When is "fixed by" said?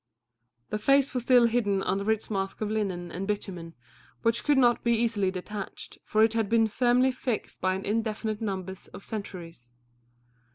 7.11-7.75